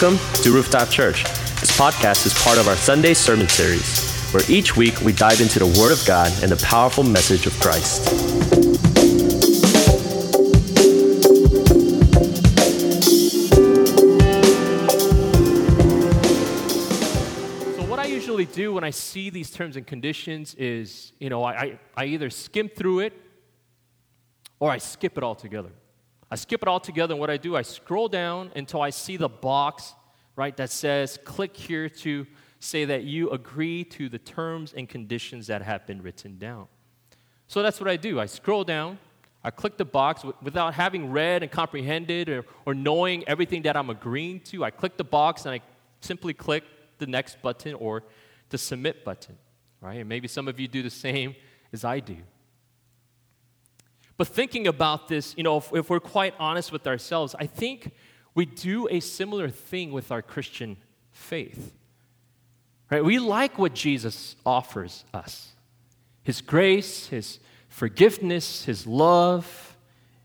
[0.00, 1.24] Welcome to Rooftop Church.
[1.58, 5.58] This podcast is part of our Sunday sermon series, where each week we dive into
[5.58, 8.04] the Word of God and the powerful message of Christ.
[17.74, 21.42] So what I usually do when I see these terms and conditions is, you know,
[21.42, 23.14] I, I, either skim through it
[24.60, 25.72] or I skip it altogether.
[26.30, 29.16] I skip it all together, and what I do, I scroll down until I see
[29.16, 29.94] the box,
[30.38, 32.24] right, that says click here to
[32.60, 36.68] say that you agree to the terms and conditions that have been written down.
[37.48, 38.20] So that's what I do.
[38.20, 38.98] I scroll down,
[39.42, 43.90] I click the box without having read and comprehended or, or knowing everything that I'm
[43.90, 44.64] agreeing to.
[44.64, 45.60] I click the box and I
[46.00, 46.62] simply click
[46.98, 48.04] the next button or
[48.50, 49.36] the submit button,
[49.80, 49.98] right?
[49.98, 51.34] And maybe some of you do the same
[51.72, 52.16] as I do.
[54.16, 57.92] But thinking about this, you know, if, if, we're quite honest with ourselves, I think
[58.38, 60.76] we do a similar thing with our Christian
[61.10, 61.74] faith.
[62.88, 63.04] Right?
[63.04, 65.54] We like what Jesus offers us
[66.22, 69.76] His grace, His forgiveness, His love,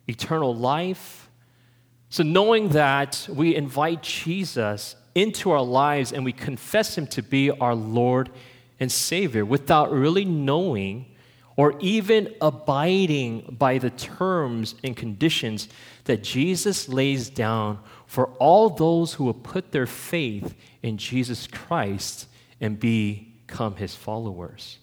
[0.07, 1.27] eternal life.
[2.09, 7.49] So, knowing that we invite Jesus into our lives and we confess Him to be
[7.49, 8.29] our Lord
[8.79, 11.12] and Savior without really knowing
[11.55, 15.69] or even abiding by the terms and conditions
[16.05, 22.27] that Jesus lays down for all those who will put their faith in Jesus Christ
[22.59, 24.79] and become his followers.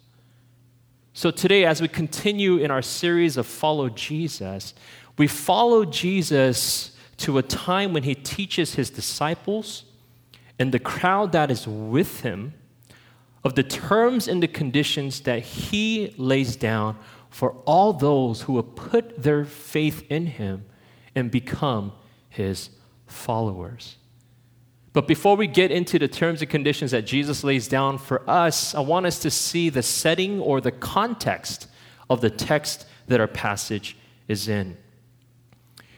[1.13, 4.75] So, today, as we continue in our series of Follow Jesus,
[5.19, 9.85] we follow Jesus to a time when he teaches his disciples
[10.59, 12.55] and the crowd that is with him
[13.45, 16.97] of the terms and the conditions that he lays down
[17.31, 20.65] for all those who will put their faith in him
[21.15, 21.93] and become
[22.29, 22.71] his
[23.07, 23.97] followers.
[24.93, 28.75] But before we get into the terms and conditions that Jesus lays down for us,
[28.75, 31.69] I want us to see the setting or the context
[32.09, 34.77] of the text that our passage is in.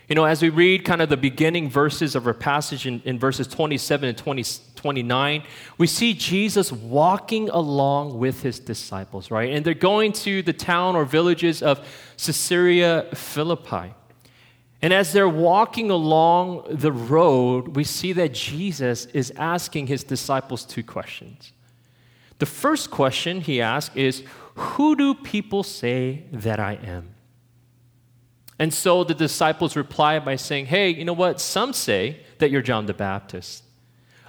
[0.08, 3.18] You know, as we read kind of the beginning verses of our passage in, in
[3.18, 4.42] verses 27 and 20,
[4.82, 5.44] 29,
[5.78, 9.52] we see Jesus walking along with his disciples, right?
[9.52, 11.78] And they're going to the town or villages of
[12.18, 13.94] Caesarea Philippi.
[14.82, 20.64] And as they're walking along the road, we see that Jesus is asking his disciples
[20.64, 21.52] two questions.
[22.40, 27.14] The first question he asks is, Who do people say that I am?
[28.58, 31.40] And so the disciples reply by saying, Hey, you know what?
[31.40, 33.62] Some say that you're John the Baptist.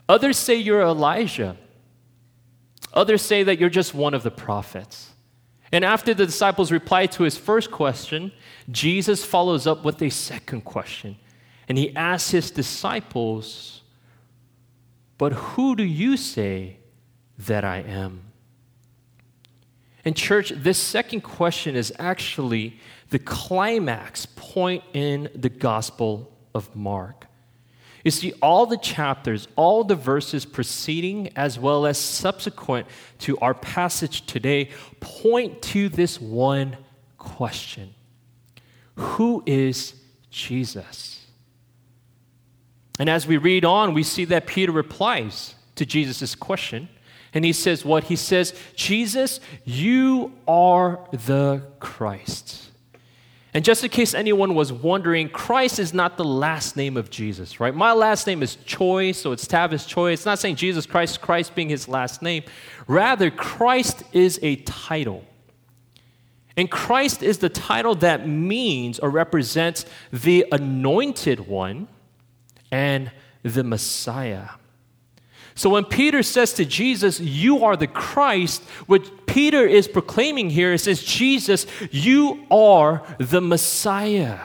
[0.09, 1.57] Others say you're Elijah.
[2.93, 5.09] Others say that you're just one of the prophets.
[5.71, 8.31] And after the disciples reply to his first question,
[8.69, 11.17] Jesus follows up with a second question.
[11.67, 13.81] And he asks his disciples,
[15.17, 16.77] But who do you say
[17.39, 18.21] that I am?
[20.05, 27.27] And, church, this second question is actually the climax point in the Gospel of Mark.
[28.03, 32.87] You see, all the chapters, all the verses preceding as well as subsequent
[33.19, 36.77] to our passage today point to this one
[37.17, 37.93] question
[38.95, 39.93] Who is
[40.29, 41.25] Jesus?
[42.99, 46.89] And as we read on, we see that Peter replies to Jesus' question.
[47.33, 48.05] And he says, What?
[48.05, 52.62] He says, Jesus, you are the Christ.
[53.53, 57.59] And just in case anyone was wondering, Christ is not the last name of Jesus,
[57.59, 57.73] right?
[57.73, 60.11] My last name is Choi, so it's Tavis Choi.
[60.11, 62.43] It's not saying Jesus Christ, Christ being his last name.
[62.87, 65.23] Rather, Christ is a title.
[66.57, 71.87] And Christ is the title that means or represents the anointed one
[72.71, 73.11] and
[73.43, 74.49] the Messiah.
[75.55, 80.73] So when Peter says to Jesus, You are the Christ, what Peter is proclaiming here
[80.73, 84.39] is Jesus, you are the Messiah.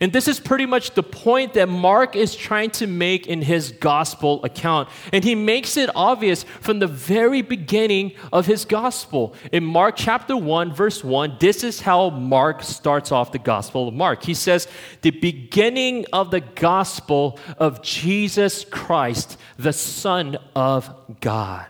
[0.00, 3.70] And this is pretty much the point that Mark is trying to make in his
[3.70, 4.88] gospel account.
[5.12, 9.34] And he makes it obvious from the very beginning of his gospel.
[9.52, 13.94] In Mark chapter 1, verse 1, this is how Mark starts off the gospel of
[13.94, 14.24] Mark.
[14.24, 14.66] He says,
[15.02, 21.66] The beginning of the gospel of Jesus Christ, the Son of God.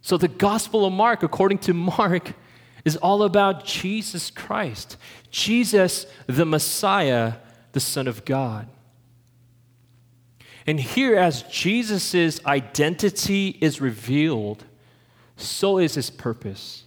[0.00, 2.32] So the gospel of Mark, according to Mark,
[2.86, 4.96] is all about Jesus Christ,
[5.30, 7.34] Jesus, the Messiah,
[7.72, 8.68] the Son of God.
[10.66, 14.64] And here, as Jesus' identity is revealed,
[15.36, 16.84] so is his purpose.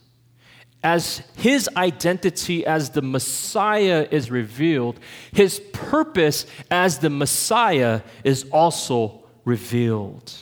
[0.82, 4.98] as his identity as the Messiah is revealed,
[5.32, 10.32] his purpose as the Messiah is also revealed.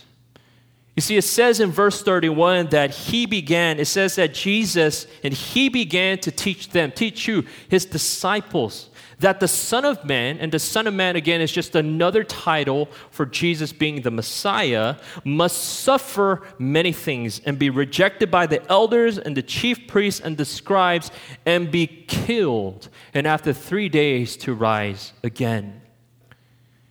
[0.99, 5.33] You see, it says in verse 31 that he began, it says that Jesus, and
[5.33, 8.91] he began to teach them, teach you, his disciples,
[9.21, 12.89] that the Son of Man, and the Son of Man again is just another title
[13.13, 19.19] for Jesus being the Messiah, must suffer many things and be rejected by the elders
[19.19, 21.13] and the chief priests and the scribes
[21.47, 25.81] and be killed, and after three days to rise again.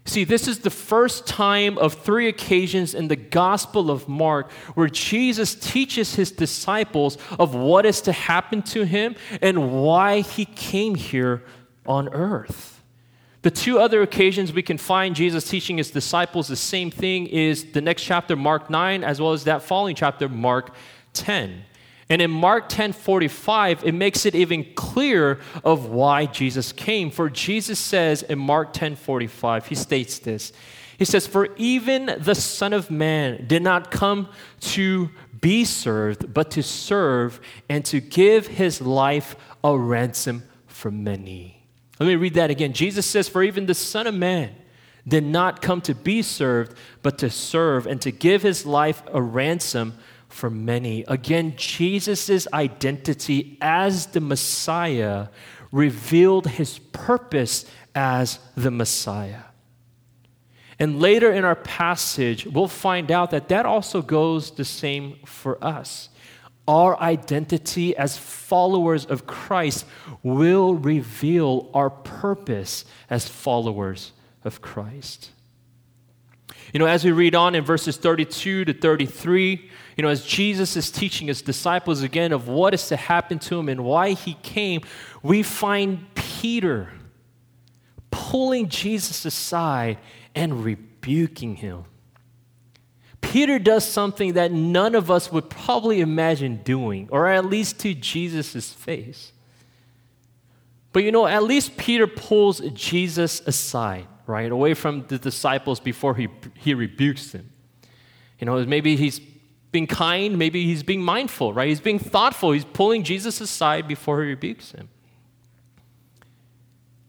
[0.07, 4.88] See, this is the first time of three occasions in the Gospel of Mark where
[4.88, 10.95] Jesus teaches his disciples of what is to happen to him and why he came
[10.95, 11.44] here
[11.86, 12.81] on earth.
[13.42, 17.74] The two other occasions we can find Jesus teaching his disciples the same thing is
[17.74, 20.74] the next chapter, Mark 9, as well as that following chapter, Mark
[21.13, 21.65] 10.
[22.09, 27.12] And in Mark 10 45, it makes it even clearer of why Jesus came.
[27.12, 30.54] For Jesus says in Mark 10 45, he states this.
[30.98, 34.30] He says, For even the Son of Man did not come
[34.62, 35.09] to
[35.39, 37.39] be served, but to serve
[37.69, 41.62] and to give his life a ransom for many.
[42.00, 42.74] Let me read that again.
[42.74, 44.56] Jesus says, For even the Son of Man
[45.07, 49.21] did not come to be served, but to serve and to give his life a
[49.21, 49.98] ransom
[50.37, 51.03] for many.
[51.07, 55.29] Again, Jesus' identity as the Messiah
[55.71, 59.41] revealed his purpose as the Messiah.
[60.77, 65.57] And later in our passage, we'll find out that that also goes the same for
[65.63, 66.09] us.
[66.67, 69.85] Our identity as followers of Christ
[70.21, 74.11] will reveal our purpose as followers
[74.43, 75.31] of Christ.
[76.73, 80.77] You know, as we read on in verses 32 to 33, you know, as Jesus
[80.77, 84.35] is teaching his disciples again of what is to happen to him and why he
[84.44, 84.81] came,
[85.23, 86.91] we find Peter
[88.11, 89.97] pulling Jesus aside
[90.35, 91.85] and rebuking him.
[93.21, 97.95] Peter does something that none of us would probably imagine doing, or at least to
[97.95, 99.33] Jesus' face.
[100.94, 106.13] But you know, at least Peter pulls Jesus aside, right, away from the disciples before
[106.13, 107.49] he, he rebukes them.
[108.39, 109.19] You know, maybe he's
[109.71, 111.67] being kind, maybe he's being mindful, right?
[111.67, 112.51] He's being thoughtful.
[112.51, 114.89] He's pulling Jesus aside before he rebukes him.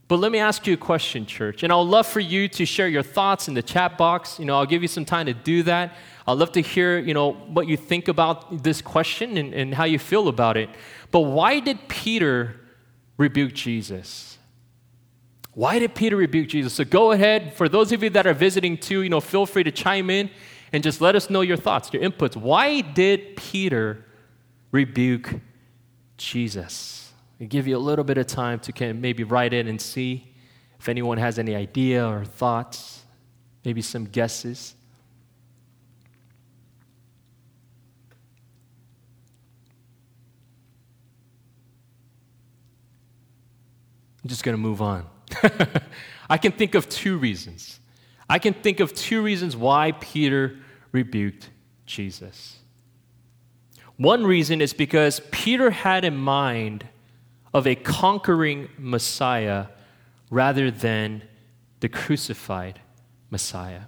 [0.08, 1.62] But let me ask you a question, church.
[1.62, 4.38] And I'd love for you to share your thoughts in the chat box.
[4.38, 5.94] You know, I'll give you some time to do that.
[6.26, 9.84] I'd love to hear, you know, what you think about this question and, and how
[9.84, 10.70] you feel about it.
[11.10, 12.58] But why did Peter
[13.18, 14.38] rebuke Jesus?
[15.52, 16.72] Why did Peter rebuke Jesus?
[16.72, 17.52] So go ahead.
[17.54, 20.30] For those of you that are visiting too, you know, feel free to chime in
[20.72, 22.36] and just let us know your thoughts, your inputs.
[22.36, 24.04] Why did Peter
[24.70, 25.40] rebuke
[26.16, 27.12] Jesus?
[27.38, 30.34] We give you a little bit of time to maybe write in and see
[30.78, 33.04] if anyone has any idea or thoughts,
[33.64, 34.74] maybe some guesses.
[44.22, 45.06] I'm just going to move on.
[46.30, 47.77] I can think of two reasons.
[48.28, 50.56] I can think of two reasons why Peter
[50.92, 51.50] rebuked
[51.86, 52.58] Jesus.
[53.96, 56.86] One reason is because Peter had in mind
[57.52, 59.66] of a conquering Messiah
[60.30, 61.22] rather than
[61.80, 62.80] the crucified
[63.30, 63.82] Messiah.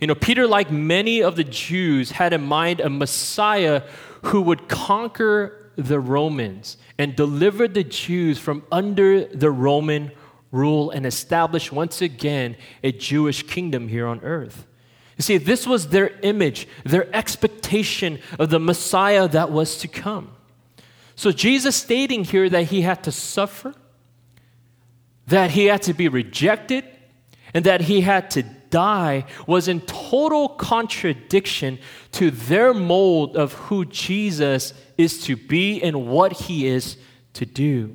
[0.00, 3.82] You know, Peter, like many of the Jews, had in mind a Messiah
[4.22, 10.10] who would conquer the Romans and deliver the Jews from under the Roman
[10.54, 14.66] rule and establish once again a Jewish kingdom here on earth.
[15.16, 20.30] You see, this was their image, their expectation of the Messiah that was to come.
[21.16, 23.74] So, Jesus stating here that he had to suffer,
[25.26, 26.84] that he had to be rejected,
[27.52, 31.78] and that he had to die was in total contradiction
[32.10, 36.96] to their mold of who Jesus is to be and what he is
[37.34, 37.94] to do.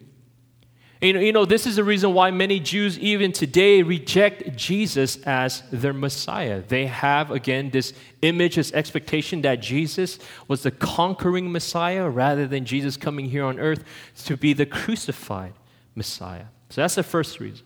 [1.01, 5.15] You know, you know, this is the reason why many Jews, even today, reject Jesus
[5.23, 6.61] as their Messiah.
[6.61, 12.65] They have, again, this image, this expectation that Jesus was the conquering Messiah rather than
[12.65, 13.85] Jesus coming here on earth
[14.25, 15.53] to be the crucified
[15.95, 16.45] Messiah.
[16.69, 17.65] So that's the first reason.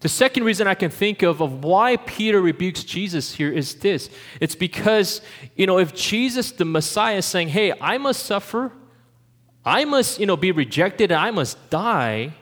[0.00, 4.10] The second reason I can think of of why Peter rebukes Jesus here is this.
[4.40, 5.22] It's because,
[5.56, 8.70] you know, if Jesus, the Messiah, is saying, hey, I must suffer
[9.68, 12.32] I must, you know, be rejected and I must die,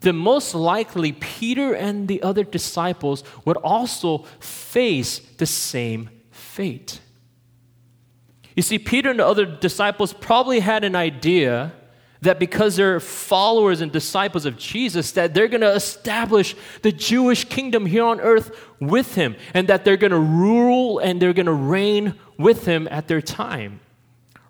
[0.00, 7.00] then most likely Peter and the other disciples would also face the same fate.
[8.56, 11.72] You see, Peter and the other disciples probably had an idea
[12.22, 17.44] that because they're followers and disciples of Jesus that they're going to establish the Jewish
[17.44, 21.46] kingdom here on earth with him and that they're going to rule and they're going
[21.46, 23.80] to reign with him at their time.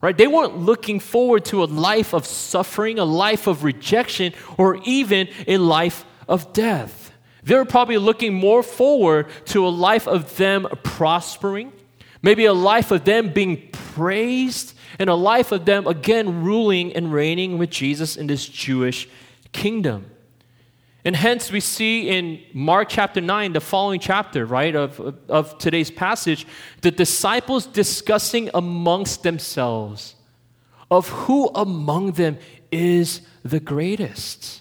[0.01, 0.17] Right?
[0.17, 5.29] They weren't looking forward to a life of suffering, a life of rejection, or even
[5.47, 7.13] a life of death.
[7.43, 11.73] They were probably looking more forward to a life of them prospering,
[12.23, 17.13] maybe a life of them being praised and a life of them again ruling and
[17.13, 19.09] reigning with Jesus in this Jewish
[19.53, 20.10] kingdom.
[21.05, 25.91] And hence, we see in Mark chapter 9, the following chapter, right, of, of today's
[25.91, 26.47] passage,
[26.83, 30.15] the disciples discussing amongst themselves
[30.91, 32.37] of who among them
[32.71, 34.61] is the greatest.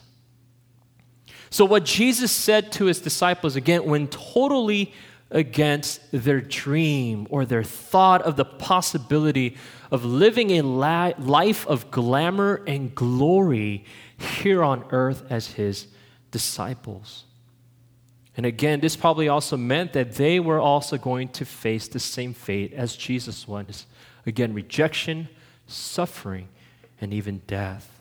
[1.50, 4.94] So, what Jesus said to his disciples, again, when totally
[5.32, 9.58] against their dream or their thought of the possibility
[9.92, 13.84] of living a life of glamour and glory
[14.18, 15.88] here on earth as his
[16.32, 17.26] disciples.
[18.38, 22.34] And again, this probably also meant that they were also going to face the same
[22.34, 23.86] fate as Jesus was
[24.26, 25.28] again, rejection,
[25.68, 26.48] suffering,
[27.02, 28.00] and even death.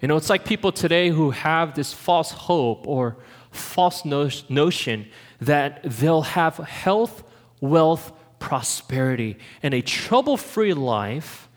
[0.00, 3.18] You know, it's like people today who have this false hope or
[3.50, 5.08] false no- notion
[5.40, 7.22] that they'll have health,
[7.60, 11.48] wealth, prosperity, and a trouble free life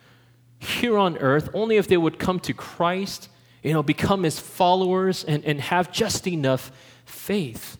[0.59, 3.29] here on earth only if they would come to Christ,
[3.63, 6.71] you know, become his followers and, and have just enough
[7.05, 7.77] faith.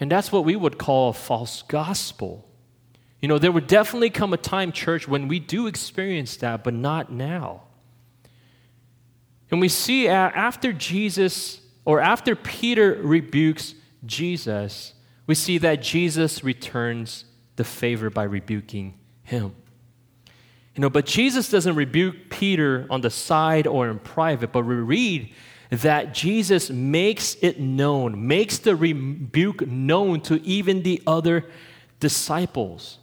[0.00, 2.48] And that's what we would call a false gospel.
[3.20, 6.74] You know, there would definitely come a time, church, when we do experience that, but
[6.74, 7.62] not now.
[9.50, 14.94] And we see after Jesus, or after Peter rebukes Jesus,
[15.26, 17.26] we see that Jesus returns
[17.56, 19.54] the favor by rebuking him.
[20.74, 24.74] You know, but Jesus doesn't rebuke Peter on the side or in private, but we
[24.74, 25.32] read
[25.70, 31.46] that Jesus makes it known, makes the rebuke known to even the other
[32.00, 32.98] disciples.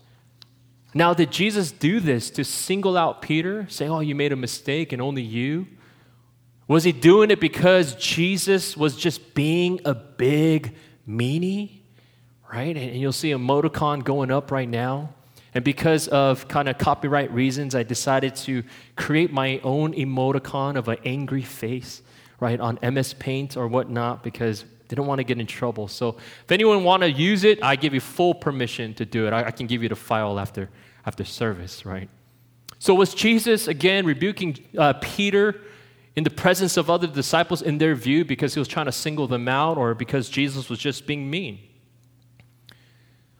[0.93, 4.91] Now, did Jesus do this to single out Peter, say, Oh, you made a mistake
[4.91, 5.67] and only you?
[6.67, 10.75] Was he doing it because Jesus was just being a big
[11.07, 11.79] meanie?
[12.51, 12.75] right?
[12.75, 15.13] And you'll see emoticon going up right now.
[15.53, 18.63] And because of kind of copyright reasons, I decided to
[18.95, 22.01] create my own emoticon of an angry face,
[22.39, 25.87] right, on MS Paint or whatnot, because they don't want to get in trouble.
[25.87, 29.33] So if anyone want to use it, I give you full permission to do it.
[29.33, 30.69] I, I can give you the file after
[31.05, 32.09] after service, right?
[32.77, 35.61] So was Jesus again rebuking uh, Peter
[36.15, 39.27] in the presence of other disciples in their view because he was trying to single
[39.27, 41.59] them out, or because Jesus was just being mean?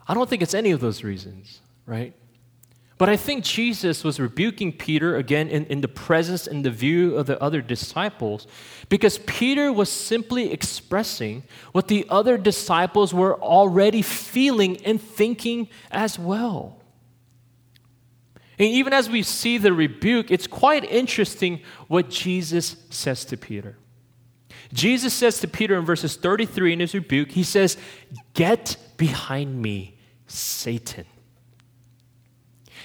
[0.08, 2.14] I don't think it's any of those reasons, right?
[3.00, 7.16] But I think Jesus was rebuking Peter again in, in the presence and the view
[7.16, 8.46] of the other disciples
[8.90, 16.20] because Peter was simply expressing what the other disciples were already feeling and thinking as
[16.20, 16.82] well.
[18.60, 23.78] And even as we see the rebuke, it's quite interesting what Jesus says to Peter.
[24.74, 27.78] Jesus says to Peter in verses 33 in his rebuke, he says,
[28.34, 31.06] Get behind me, Satan.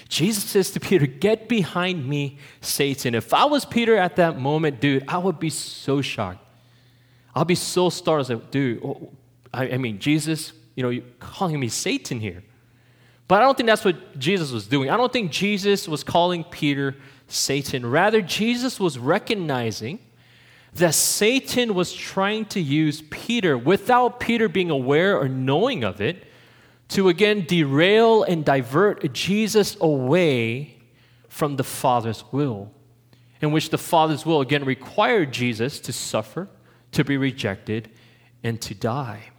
[0.07, 3.15] Jesus says to Peter, Get behind me, Satan.
[3.15, 6.39] If I was Peter at that moment, dude, I would be so shocked.
[7.33, 8.51] I'll be so startled.
[8.51, 9.11] Dude, oh,
[9.53, 12.43] I mean, Jesus, you know, you're calling me Satan here.
[13.27, 14.89] But I don't think that's what Jesus was doing.
[14.89, 16.95] I don't think Jesus was calling Peter
[17.27, 17.85] Satan.
[17.85, 19.99] Rather, Jesus was recognizing
[20.75, 26.25] that Satan was trying to use Peter without Peter being aware or knowing of it
[26.89, 30.77] to again derail and divert Jesus away
[31.27, 32.71] from the Father's will,
[33.41, 36.47] in which the Father's will again required Jesus to suffer,
[36.91, 37.89] to be rejected,
[38.43, 39.31] and to die.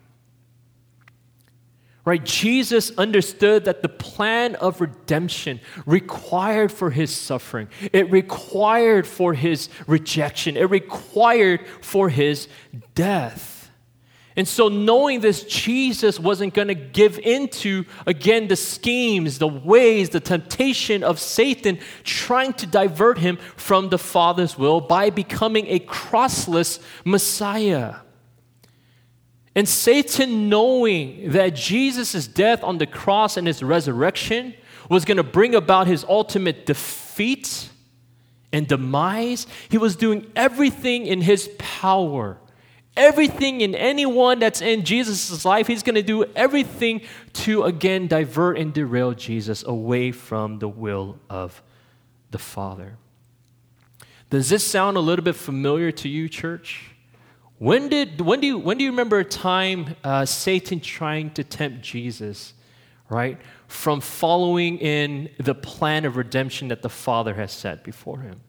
[2.04, 2.24] Right?
[2.24, 7.68] Jesus understood that the plan of redemption required for his suffering.
[7.92, 10.56] It required for his rejection.
[10.56, 12.46] It required for his
[12.94, 13.55] death.
[14.36, 20.10] And so, knowing this, Jesus wasn't going to give into, again, the schemes, the ways,
[20.10, 25.78] the temptation of Satan trying to divert him from the Father's will by becoming a
[25.78, 27.96] crossless Messiah.
[29.54, 34.52] And Satan, knowing that Jesus' death on the cross and his resurrection
[34.90, 37.70] was going to bring about his ultimate defeat
[38.52, 42.38] and demise, he was doing everything in his power
[42.96, 48.58] everything in anyone that's in Jesus' life, he's going to do everything to again divert
[48.58, 51.62] and derail Jesus away from the will of
[52.30, 52.96] the Father.
[54.30, 56.90] Does this sound a little bit familiar to you, church?
[57.58, 61.44] When, did, when, do, you, when do you remember a time uh, Satan trying to
[61.44, 62.52] tempt Jesus,
[63.08, 63.38] right?
[63.68, 68.40] From following in the plan of redemption that the Father has set before him.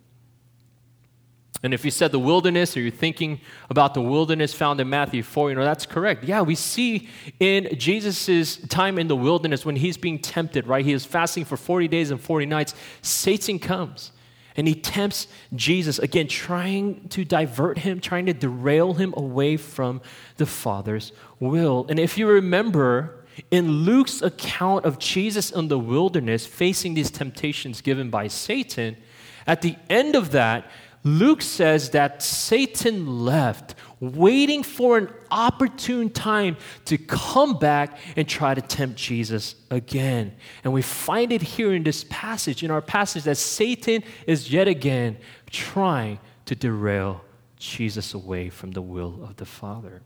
[1.63, 5.23] And if you said the wilderness or you're thinking about the wilderness found in Matthew
[5.23, 6.23] 4, you know, that's correct.
[6.23, 7.09] Yeah, we see
[7.39, 10.85] in Jesus' time in the wilderness when he's being tempted, right?
[10.85, 12.75] He is fasting for 40 days and 40 nights.
[13.01, 14.11] Satan comes
[14.55, 20.01] and he tempts Jesus, again, trying to divert him, trying to derail him away from
[20.37, 21.85] the Father's will.
[21.89, 27.81] And if you remember, in Luke's account of Jesus in the wilderness facing these temptations
[27.81, 28.97] given by Satan,
[29.45, 30.69] at the end of that,
[31.03, 38.53] Luke says that Satan left, waiting for an opportune time to come back and try
[38.53, 40.35] to tempt Jesus again.
[40.63, 44.67] And we find it here in this passage, in our passage, that Satan is yet
[44.67, 45.17] again
[45.49, 47.21] trying to derail
[47.57, 50.01] Jesus away from the will of the Father.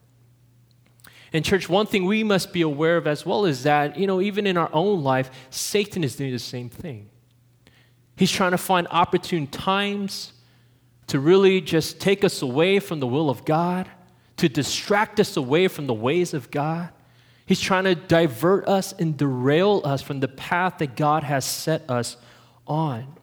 [1.33, 4.21] And, church, one thing we must be aware of as well is that, you know,
[4.21, 7.09] even in our own life, Satan is doing the same thing.
[8.17, 10.33] He's trying to find opportune times
[11.11, 13.89] to really just take us away from the will of God,
[14.37, 16.87] to distract us away from the ways of God.
[17.45, 21.83] He's trying to divert us and derail us from the path that God has set
[21.89, 22.15] us
[22.65, 23.13] on.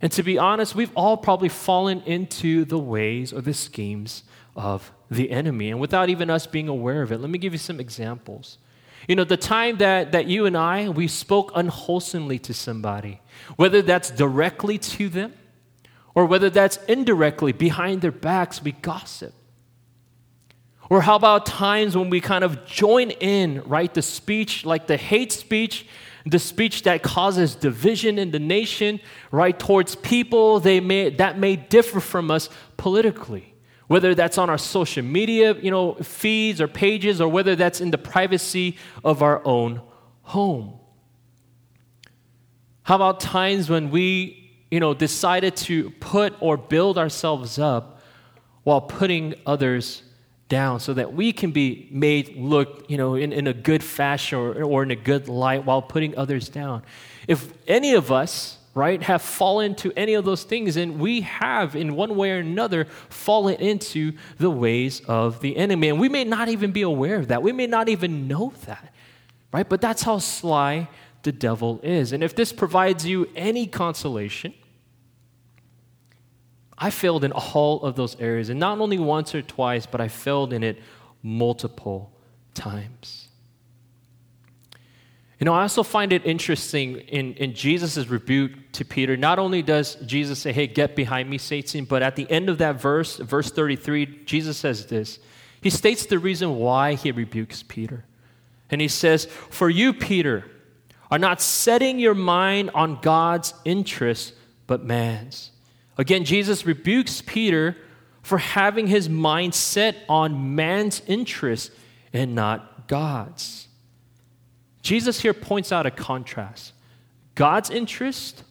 [0.00, 4.24] And to be honest, we've all probably fallen into the ways or the schemes
[4.56, 7.20] of the enemy, and without even us being aware of it.
[7.20, 8.58] Let me give you some examples.
[9.06, 13.20] You know, the time that, that you and I, we spoke unwholesomely to somebody,
[13.54, 15.34] whether that's directly to them
[16.14, 19.34] or whether that's indirectly behind their backs, we gossip.
[20.90, 23.92] Or how about times when we kind of join in, right?
[23.92, 25.86] The speech, like the hate speech,
[26.26, 29.00] the speech that causes division in the nation,
[29.30, 33.54] right, towards people they may, that may differ from us politically.
[33.86, 37.90] Whether that's on our social media, you know, feeds or pages, or whether that's in
[37.90, 39.82] the privacy of our own
[40.22, 40.78] home.
[42.84, 44.41] How about times when we
[44.72, 48.00] you know, decided to put or build ourselves up
[48.62, 50.02] while putting others
[50.48, 54.38] down so that we can be made look, you know, in, in a good fashion
[54.38, 56.82] or, or in a good light while putting others down.
[57.28, 61.76] If any of us, right, have fallen to any of those things, and we have,
[61.76, 65.90] in one way or another, fallen into the ways of the enemy.
[65.90, 67.42] And we may not even be aware of that.
[67.42, 68.90] We may not even know that,
[69.52, 69.68] right?
[69.68, 70.88] But that's how sly
[71.24, 72.12] the devil is.
[72.14, 74.54] And if this provides you any consolation,
[76.82, 80.08] I failed in all of those areas, and not only once or twice, but I
[80.08, 80.80] failed in it
[81.22, 82.10] multiple
[82.54, 83.28] times.
[85.38, 89.16] You know, I also find it interesting in, in Jesus' rebuke to Peter.
[89.16, 92.58] Not only does Jesus say, Hey, get behind me, Satan, but at the end of
[92.58, 95.20] that verse, verse 33, Jesus says this.
[95.60, 98.04] He states the reason why he rebukes Peter.
[98.70, 100.50] And he says, For you, Peter,
[101.12, 104.32] are not setting your mind on God's interests,
[104.66, 105.52] but man's.
[105.98, 107.76] Again, Jesus rebukes Peter
[108.22, 111.72] for having his mind set on man's interest
[112.12, 113.68] and not God's.
[114.82, 116.72] Jesus here points out a contrast
[117.34, 118.42] God's interest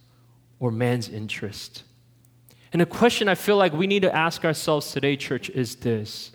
[0.59, 1.83] or man's interest.
[2.73, 6.31] And a question I feel like we need to ask ourselves today, church, is this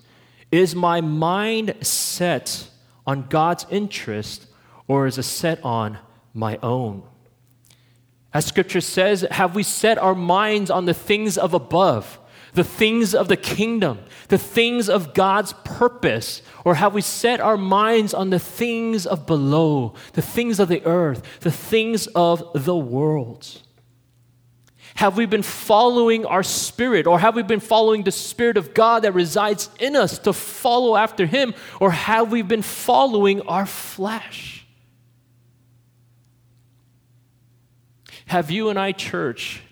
[0.51, 2.69] Is my mind set
[3.07, 4.47] on God's interest
[4.88, 5.99] or is it set on
[6.35, 7.03] my own?
[8.37, 12.20] As scripture says, have we set our minds on the things of above,
[12.53, 16.42] the things of the kingdom, the things of God's purpose?
[16.62, 20.85] Or have we set our minds on the things of below, the things of the
[20.85, 23.62] earth, the things of the world?
[24.96, 29.05] Have we been following our spirit, or have we been following the spirit of God
[29.05, 34.56] that resides in us to follow after Him, or have we been following our flesh?
[38.27, 39.62] Have you and I, church,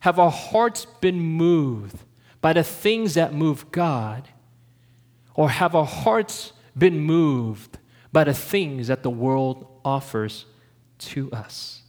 [0.00, 1.96] have our hearts been moved
[2.40, 4.28] by the things that move God?
[5.34, 7.78] Or have our hearts been moved
[8.12, 10.44] by the things that the world offers
[10.98, 11.82] to us?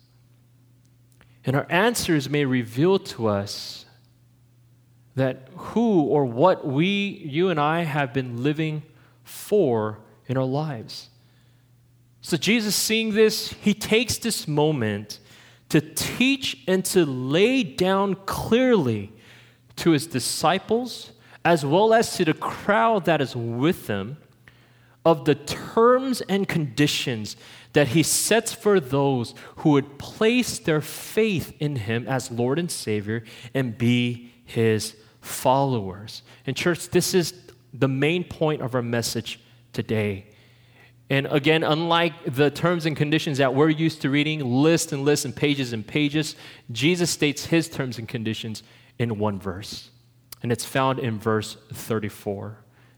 [1.46, 3.86] And our answers may reveal to us
[5.16, 8.84] that who or what we, you and I, have been living
[9.24, 11.10] for in our lives.
[12.22, 15.20] So, Jesus, seeing this, he takes this moment
[15.74, 19.12] to teach and to lay down clearly
[19.76, 24.16] to his disciples as well as to the crowd that is with them
[25.04, 27.36] of the terms and conditions
[27.74, 32.70] that he sets for those who would place their faith in him as Lord and
[32.70, 33.24] Savior
[33.56, 36.22] and be his followers.
[36.46, 37.34] And, church, this is
[37.74, 39.40] the main point of our message
[39.74, 40.28] today.
[41.10, 45.26] And again, unlike the terms and conditions that we're used to reading, lists and lists
[45.26, 46.36] and pages and pages,
[46.72, 48.64] Jesus states his terms and conditions
[48.98, 49.90] in one verse.
[50.42, 52.58] And it's found in verse 34.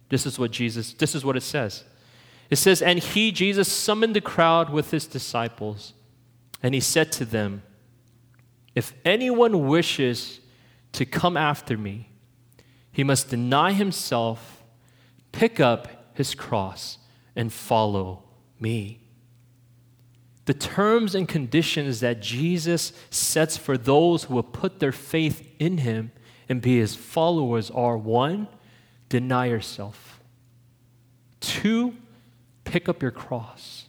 [0.10, 1.84] This is what Jesus, this is what it says.
[2.50, 5.94] It says, And he, Jesus, summoned the crowd with his disciples,
[6.62, 7.64] and he said to them,
[8.76, 10.40] If anyone wishes
[10.94, 12.10] to come after me,
[12.92, 14.64] he must deny himself,
[15.32, 16.98] pick up his cross,
[17.36, 18.24] and follow
[18.60, 19.00] me.
[20.46, 25.80] The terms and conditions that Jesus sets for those who will put their faith in
[25.80, 26.12] him
[26.48, 28.48] and be his followers are one,
[29.10, 30.20] deny yourself,
[31.40, 31.96] two,
[32.64, 33.86] pick up your cross,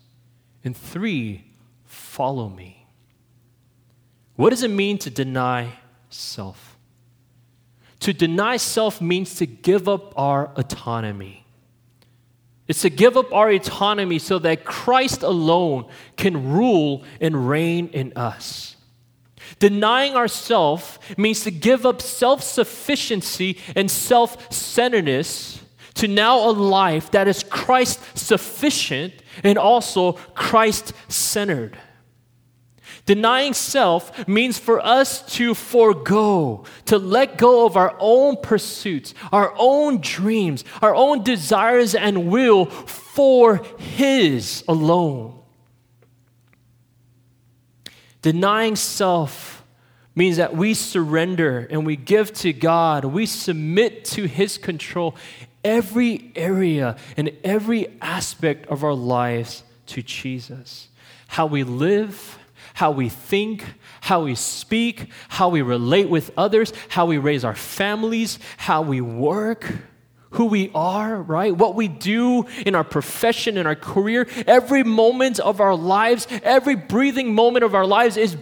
[0.64, 1.44] and three,
[1.84, 2.86] follow me.
[4.36, 5.72] What does it mean to deny
[6.10, 6.76] self?
[8.00, 11.45] To deny self means to give up our autonomy.
[12.68, 18.12] It's to give up our autonomy so that Christ alone can rule and reign in
[18.16, 18.76] us.
[19.58, 25.62] Denying ourself means to give up self sufficiency and self centeredness
[25.94, 31.78] to now a life that is Christ sufficient and also Christ centered.
[33.06, 39.54] Denying self means for us to forego, to let go of our own pursuits, our
[39.56, 45.38] own dreams, our own desires and will for His alone.
[48.22, 49.64] Denying self
[50.16, 55.14] means that we surrender and we give to God, we submit to His control
[55.62, 60.88] every area and every aspect of our lives to Jesus.
[61.28, 62.38] How we live,
[62.76, 63.64] how we think,
[64.02, 69.00] how we speak, how we relate with others, how we raise our families, how we
[69.00, 69.72] work,
[70.32, 71.56] who we are, right?
[71.56, 76.74] What we do in our profession, in our career, every moment of our lives, every
[76.74, 78.36] breathing moment of our lives is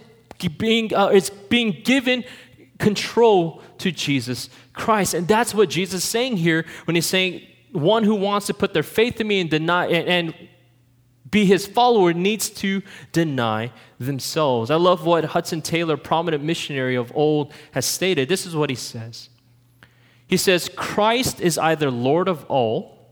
[0.59, 2.25] being, uh, is being given
[2.81, 5.15] control to Jesus Christ.
[5.15, 8.75] And that's what Jesus is saying here when he's saying, one who wants to put
[8.75, 10.49] their faith in me and deny and, and
[11.35, 14.71] be his follower needs to deny themselves.
[14.71, 18.29] I love what Hudson Taylor, prominent missionary of old, has stated.
[18.29, 19.31] This is what he says
[20.29, 23.11] He says, Christ is either Lord of all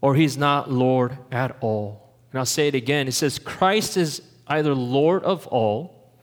[0.00, 2.16] or he's not Lord at all.
[2.32, 3.06] And I'll say it again.
[3.06, 6.14] It says, Christ is either Lord of all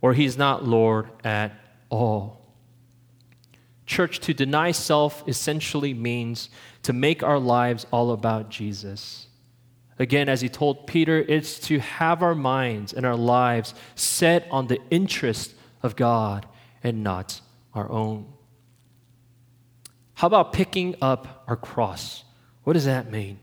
[0.00, 2.40] or he's not Lord at all.
[3.84, 6.50] Church, to deny self essentially means
[6.84, 9.26] to make our lives all about Jesus.
[9.98, 14.66] Again, as he told Peter, it's to have our minds and our lives set on
[14.66, 16.46] the interest of God
[16.82, 17.40] and not
[17.72, 18.26] our own.
[20.14, 22.24] How about picking up our cross?
[22.64, 23.38] What does that mean?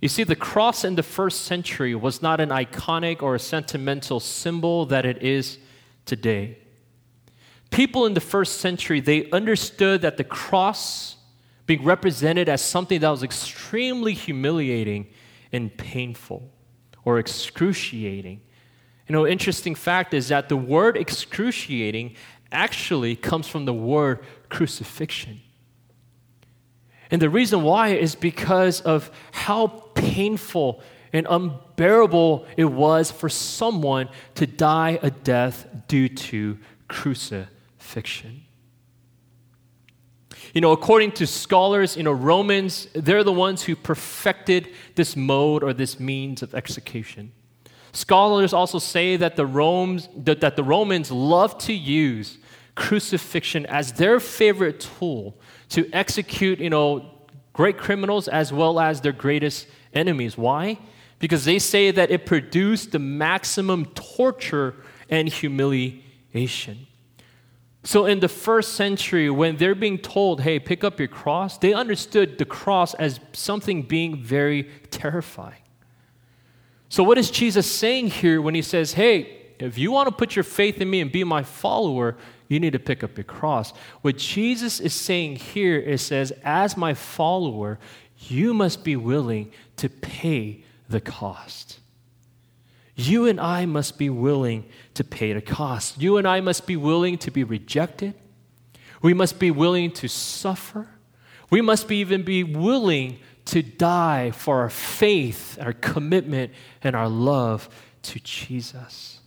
[0.00, 4.20] You see, the cross in the first century was not an iconic or a sentimental
[4.20, 5.58] symbol that it is
[6.04, 6.58] today.
[7.70, 11.16] People in the first century, they understood that the cross
[11.64, 15.06] being represented as something that was extremely humiliating
[15.52, 16.50] and painful
[17.04, 18.40] or excruciating.
[19.08, 22.16] You know, interesting fact is that the word excruciating
[22.50, 25.40] actually comes from the word crucifixion.
[27.10, 30.82] And the reason why is because of how painful
[31.12, 38.45] and unbearable it was for someone to die a death due to crucifixion.
[40.56, 45.62] You know, according to scholars, you know, Romans, they're the ones who perfected this mode
[45.62, 47.32] or this means of execution.
[47.92, 52.38] Scholars also say that the, Romans, that, that the Romans loved to use
[52.74, 55.38] crucifixion as their favorite tool
[55.68, 57.04] to execute, you know,
[57.52, 60.38] great criminals as well as their greatest enemies.
[60.38, 60.78] Why?
[61.18, 64.74] Because they say that it produced the maximum torture
[65.10, 66.86] and humiliation.
[67.86, 71.72] So, in the first century, when they're being told, hey, pick up your cross, they
[71.72, 75.62] understood the cross as something being very terrifying.
[76.88, 80.34] So, what is Jesus saying here when he says, hey, if you want to put
[80.34, 82.16] your faith in me and be my follower,
[82.48, 83.70] you need to pick up your cross?
[84.02, 87.78] What Jesus is saying here is says, as my follower,
[88.18, 91.78] you must be willing to pay the cost.
[92.96, 96.00] You and I must be willing to pay the cost.
[96.00, 98.14] You and I must be willing to be rejected.
[99.02, 100.88] We must be willing to suffer.
[101.50, 107.08] We must be even be willing to die for our faith, our commitment, and our
[107.08, 107.68] love
[108.02, 109.20] to Jesus.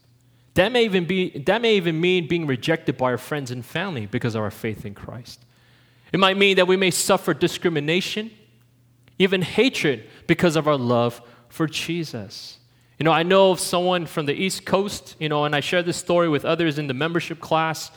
[0.55, 4.07] That may even be that may even mean being rejected by our friends and family
[4.07, 5.45] because of our faith in Christ.
[6.11, 8.31] It might mean that we may suffer discrimination,
[9.19, 12.58] even hatred because of our love for Jesus.
[12.99, 15.81] You know, I know of someone from the East Coast, you know, and I share
[15.81, 17.91] this story with others in the membership class.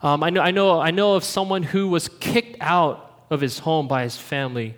[0.00, 3.58] Um, I, know, I, know, I know of someone who was kicked out of his
[3.58, 4.74] home by his family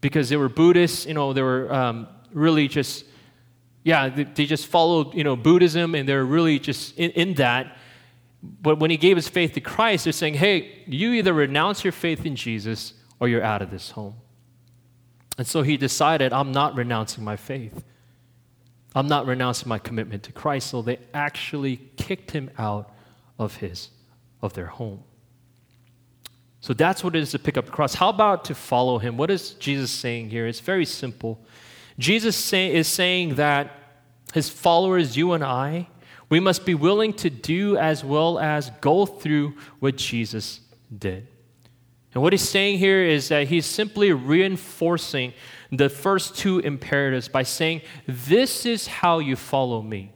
[0.00, 3.04] because they were Buddhists, you know, they were um, really just,
[3.84, 7.76] yeah, they, they, just followed, you know, Buddhism and they're really just in, in that.
[8.42, 11.92] But when he gave his faith to Christ, they're saying, hey, you either renounce your
[11.92, 14.14] faith in Jesus or you're out of this home.
[15.36, 17.84] And so he decided, I'm not renouncing my faith.
[18.94, 20.68] I'm not renouncing my commitment to Christ.
[20.70, 22.92] So they actually kicked him out
[23.38, 23.90] of his,
[24.42, 25.02] of their home.
[26.60, 27.94] So that's what it is to pick up the cross.
[27.94, 29.16] How about to follow him?
[29.16, 30.46] What is Jesus saying here?
[30.46, 31.38] It's very simple.
[31.98, 33.72] Jesus say, is saying that
[34.34, 35.88] his followers, you and I,
[36.28, 40.60] we must be willing to do as well as go through what Jesus
[40.96, 41.26] did.
[42.12, 45.32] And what he's saying here is that he's simply reinforcing
[45.70, 50.12] the first two imperatives by saying, This is how you follow me,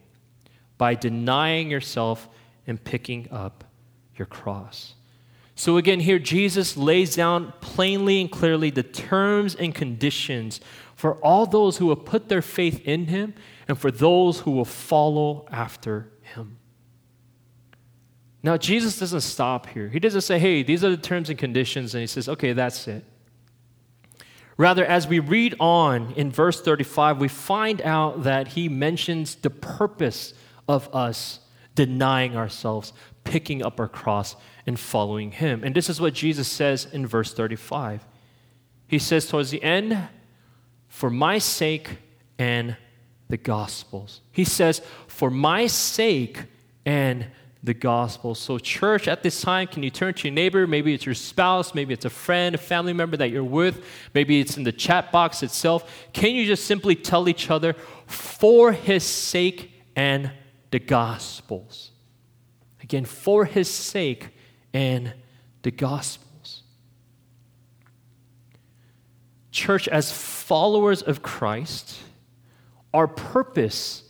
[0.78, 2.28] by denying yourself
[2.66, 3.64] and picking up
[4.16, 4.94] your cross.
[5.54, 10.60] So, again, here Jesus lays down plainly and clearly the terms and conditions
[10.94, 13.34] for all those who will put their faith in him
[13.68, 16.58] and for those who will follow after him.
[18.42, 19.88] Now, Jesus doesn't stop here.
[19.88, 22.88] He doesn't say, hey, these are the terms and conditions, and he says, okay, that's
[22.88, 23.04] it.
[24.56, 29.50] Rather, as we read on in verse 35, we find out that he mentions the
[29.50, 30.34] purpose
[30.68, 31.40] of us
[31.74, 32.92] denying ourselves,
[33.24, 34.36] picking up our cross,
[34.66, 35.64] and following him.
[35.64, 38.04] And this is what Jesus says in verse 35.
[38.86, 40.08] He says, towards the end,
[40.88, 41.98] for my sake
[42.38, 42.76] and
[43.28, 44.20] the gospel's.
[44.30, 46.44] He says, for my sake
[46.84, 47.26] and
[47.62, 48.34] the gospel.
[48.34, 50.66] So, church, at this time, can you turn to your neighbor?
[50.66, 54.40] Maybe it's your spouse, maybe it's a friend, a family member that you're with, maybe
[54.40, 56.08] it's in the chat box itself.
[56.12, 57.74] Can you just simply tell each other,
[58.06, 60.32] for his sake and
[60.72, 61.92] the gospels?
[62.82, 64.30] Again, for his sake
[64.74, 65.12] and
[65.62, 66.62] the gospels.
[69.52, 71.98] Church, as followers of Christ,
[72.92, 74.02] our purpose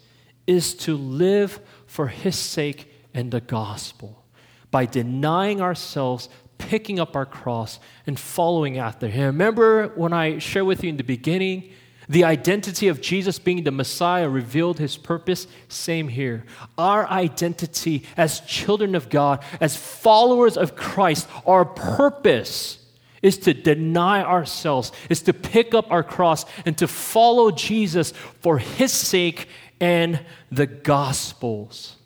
[0.47, 4.23] is to live for his sake and the gospel
[4.71, 9.27] by denying ourselves, picking up our cross, and following after Him.
[9.27, 11.71] Remember when I shared with you in the beginning,
[12.09, 15.47] the identity of Jesus being the Messiah revealed His purpose?
[15.69, 16.45] Same here.
[16.77, 22.79] Our identity as children of God, as followers of Christ, our purpose
[23.21, 28.59] is to deny ourselves, is to pick up our cross and to follow Jesus for
[28.59, 29.49] His sake
[29.81, 30.21] and
[30.51, 31.97] the Gospels.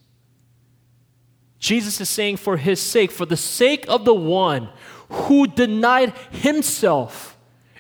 [1.59, 4.69] Jesus is saying, for his sake, for the sake of the one
[5.09, 7.37] who denied himself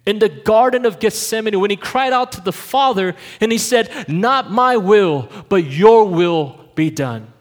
[0.07, 4.09] in the Garden of Gethsemane when he cried out to the Father and he said,
[4.09, 7.33] Not my will, but your will be done.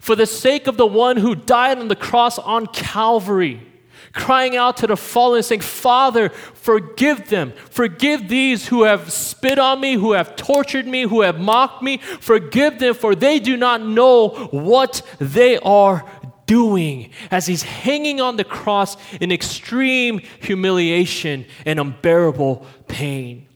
[0.00, 3.66] For the sake of the one who died on the cross on Calvary
[4.12, 4.96] crying out to the
[5.34, 7.52] and saying, Father, forgive them.
[7.70, 11.98] Forgive these who have spit on me, who have tortured me, who have mocked me.
[11.98, 16.04] Forgive them, for they do not know what they are
[16.46, 23.46] doing as he's hanging on the cross in extreme humiliation and unbearable pain.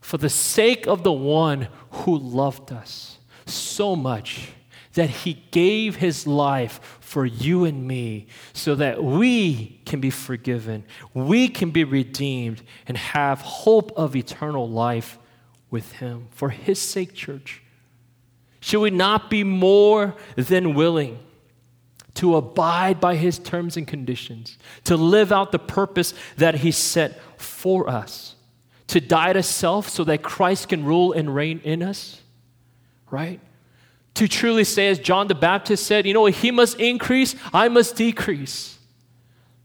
[0.00, 4.48] For the sake of the one who loved us so much
[4.94, 10.82] that he gave his life for you and me so that we can be forgiven,
[11.14, 15.16] we can be redeemed, and have hope of eternal life
[15.70, 16.26] with him.
[16.32, 17.62] For his sake, church,
[18.58, 21.20] should we not be more than willing?
[22.14, 27.20] To abide by his terms and conditions, to live out the purpose that he set
[27.40, 28.34] for us,
[28.88, 32.22] to die to self so that Christ can rule and reign in us,
[33.08, 33.38] right?
[34.14, 37.96] To truly say, as John the Baptist said, you know, he must increase, I must
[37.96, 38.78] decrease.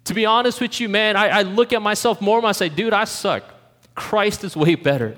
[0.05, 2.69] To be honest with you, man, I, I look at myself more and I say,
[2.69, 3.43] dude, I suck.
[3.93, 5.17] Christ is way better.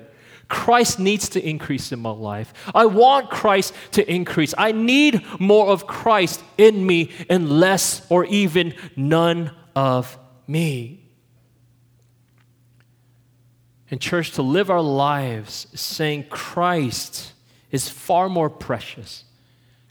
[0.49, 2.53] Christ needs to increase in my life.
[2.75, 4.53] I want Christ to increase.
[4.57, 10.17] I need more of Christ in me and less or even none of
[10.47, 11.05] me.
[13.87, 17.31] In church, to live our lives saying, Christ
[17.71, 19.23] is far more precious.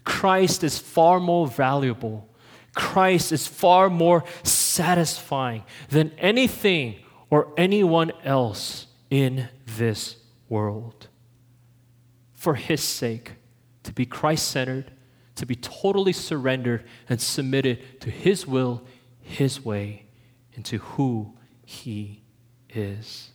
[0.05, 2.29] Christ is far more valuable.
[2.75, 6.97] Christ is far more satisfying than anything
[7.31, 10.17] or anyone else in this
[10.49, 11.09] world.
[12.33, 13.33] For His sake,
[13.83, 14.93] to be Christ centered,
[15.37, 18.83] to be totally surrendered and submitted to His will,
[19.21, 20.07] His way,
[20.55, 22.23] and to who He
[22.69, 23.31] is.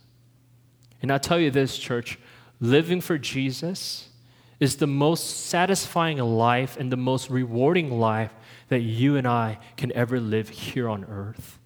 [1.02, 2.18] And I'll tell you this, church
[2.58, 4.08] living for Jesus
[4.58, 8.32] is the most satisfying life and the most rewarding life
[8.68, 11.58] that you and I can ever live here on earth.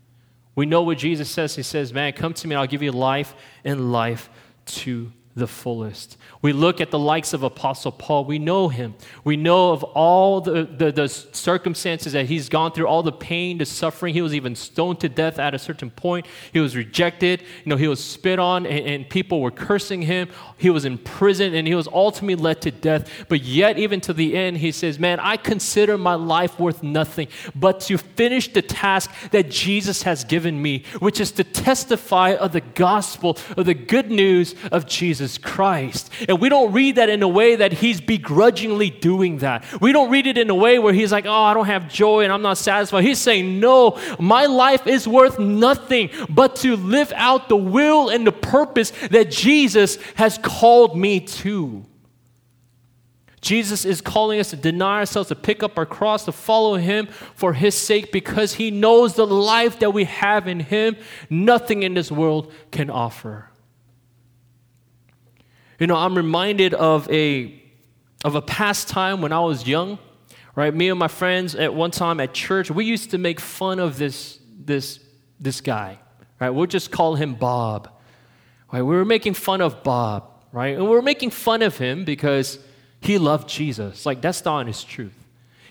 [0.55, 1.55] We know what Jesus says.
[1.55, 4.29] He says, Man, come to me, and I'll give you life and life
[4.67, 6.17] to the fullest.
[6.43, 8.25] We look at the likes of Apostle Paul.
[8.25, 8.95] We know him.
[9.23, 13.59] We know of all the, the, the, circumstances that he's gone through, all the pain,
[13.59, 14.13] the suffering.
[14.13, 16.27] He was even stoned to death at a certain point.
[16.53, 17.43] He was rejected.
[17.65, 20.29] You know, he was spit on and, and people were cursing him.
[20.59, 23.09] He was in prison and he was ultimately led to death.
[23.29, 27.29] But yet, even to the end, he says, Man, I consider my life worth nothing
[27.55, 32.53] but to finish the task that Jesus has given me, which is to testify of
[32.53, 36.11] the gospel, of the good news of Jesus Christ.
[36.29, 39.65] And we don't read that in a way that he's begrudgingly doing that.
[39.81, 42.25] We don't read it in a way where he's like, oh, I don't have joy
[42.25, 43.05] and I'm not satisfied.
[43.05, 48.27] He's saying, no, my life is worth nothing but to live out the will and
[48.27, 51.85] the purpose that Jesus has called me to.
[53.41, 57.07] Jesus is calling us to deny ourselves, to pick up our cross, to follow him
[57.35, 60.97] for his sake, because he knows the life that we have in him,
[61.31, 63.50] nothing in this world can offer.
[65.81, 67.59] You know, I'm reminded of a
[68.23, 69.99] of a past time when I was young,
[70.55, 70.75] right?
[70.75, 73.97] Me and my friends at one time at church, we used to make fun of
[73.97, 75.01] this this
[75.41, 75.99] this guy,
[76.39, 76.51] right?
[76.51, 77.91] We'll just call him Bob.
[78.71, 78.83] Right?
[78.83, 80.77] We were making fun of Bob, right?
[80.77, 82.59] And we were making fun of him because
[83.01, 84.05] he loved Jesus.
[84.05, 85.17] Like that's the honest truth.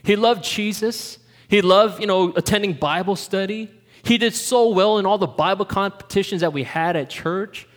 [0.02, 1.20] He loved Jesus.
[1.48, 3.72] He loved, you know, attending Bible study.
[4.02, 7.68] He did so well in all the Bible competitions that we had at church,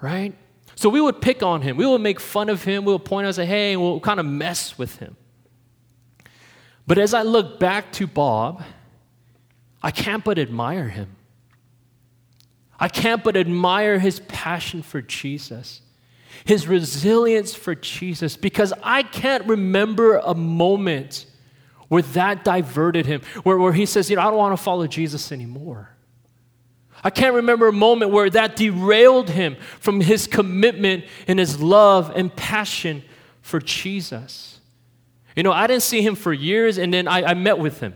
[0.00, 0.34] right?
[0.74, 1.76] So we would pick on him.
[1.76, 2.84] We would make fun of him.
[2.84, 5.16] We would point out say, hey, and we'll kind of mess with him.
[6.86, 8.62] But as I look back to Bob,
[9.82, 11.16] I can't but admire him.
[12.78, 15.82] I can't but admire his passion for Jesus,
[16.44, 21.26] his resilience for Jesus, because I can't remember a moment
[21.86, 24.86] where that diverted him, where, where he says, You know, I don't want to follow
[24.86, 25.91] Jesus anymore.
[27.04, 32.12] I can't remember a moment where that derailed him from his commitment and his love
[32.14, 33.02] and passion
[33.40, 34.60] for Jesus.
[35.34, 37.94] You know, I didn't see him for years, and then I, I, met with him.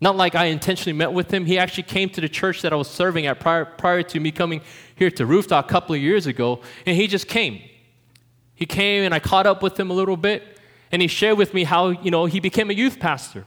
[0.00, 1.46] Not like I intentionally met with him.
[1.46, 4.32] He actually came to the church that I was serving at prior, prior to me
[4.32, 4.60] coming
[4.96, 7.62] here to Rooftop a couple of years ago, and he just came.
[8.54, 10.58] He came, and I caught up with him a little bit,
[10.92, 13.46] and he shared with me how, you know, he became a youth pastor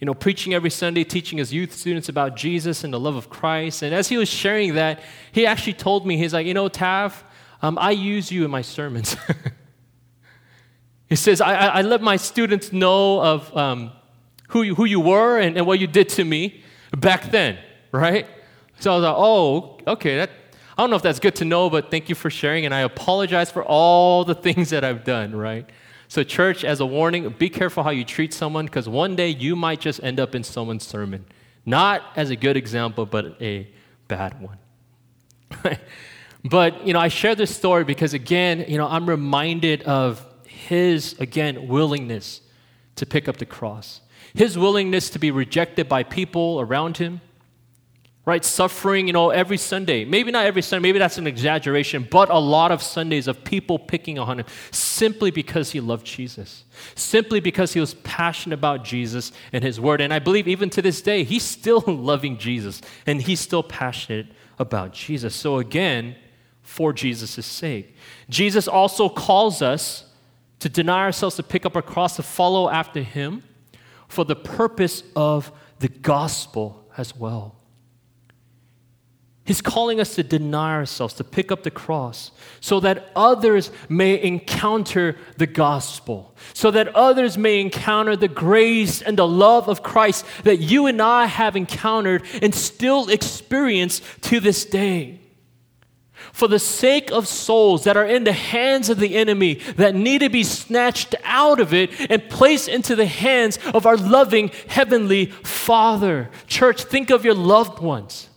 [0.00, 3.28] you know, preaching every Sunday, teaching his youth students about Jesus and the love of
[3.28, 3.82] Christ.
[3.82, 7.22] And as he was sharing that, he actually told me, he's like, you know, Tav,
[7.60, 9.14] um, I use you in my sermons.
[11.08, 13.92] he says, I, I, let my students know of um,
[14.48, 16.64] who, you, who you were and, and what you did to me
[16.96, 17.58] back then,
[17.92, 18.26] right?
[18.78, 20.30] So I was like, oh, okay, that,
[20.78, 22.64] I don't know if that's good to know, but thank you for sharing.
[22.64, 25.68] And I apologize for all the things that I've done, right?
[26.10, 29.54] So, church, as a warning, be careful how you treat someone because one day you
[29.54, 31.24] might just end up in someone's sermon.
[31.64, 33.68] Not as a good example, but a
[34.08, 34.58] bad one.
[36.44, 41.16] but, you know, I share this story because, again, you know, I'm reminded of his,
[41.20, 42.40] again, willingness
[42.96, 44.00] to pick up the cross,
[44.34, 47.20] his willingness to be rejected by people around him
[48.30, 48.44] right?
[48.44, 50.04] Suffering, you know, every Sunday.
[50.04, 53.76] Maybe not every Sunday, maybe that's an exaggeration, but a lot of Sundays of people
[53.76, 56.64] picking on him simply because he loved Jesus,
[56.94, 60.00] simply because he was passionate about Jesus and his word.
[60.00, 64.28] And I believe even to this day, he's still loving Jesus and he's still passionate
[64.60, 65.34] about Jesus.
[65.34, 66.14] So again,
[66.62, 67.96] for Jesus' sake.
[68.28, 70.04] Jesus also calls us
[70.60, 73.42] to deny ourselves, to pick up our cross, to follow after him
[74.06, 77.59] for the purpose of the gospel as well.
[79.50, 84.22] He's calling us to deny ourselves, to pick up the cross, so that others may
[84.22, 90.24] encounter the gospel, so that others may encounter the grace and the love of Christ
[90.44, 95.18] that you and I have encountered and still experience to this day.
[96.32, 100.20] For the sake of souls that are in the hands of the enemy, that need
[100.20, 105.26] to be snatched out of it and placed into the hands of our loving Heavenly
[105.26, 106.30] Father.
[106.46, 108.28] Church, think of your loved ones.